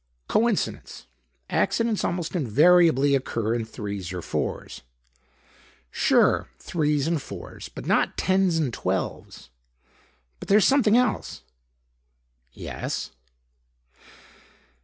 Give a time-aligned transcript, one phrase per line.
[0.27, 1.05] "Coincidence.
[1.47, 4.81] Accidents almost invariably occur in threes or fours."
[5.91, 9.51] "Sure; threes and fours, but not tens and twelves.
[10.39, 11.43] But there's something else.""...
[12.51, 13.11] yes?"